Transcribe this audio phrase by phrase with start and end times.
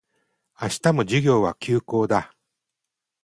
[0.59, 2.35] 明日も授業は休講だ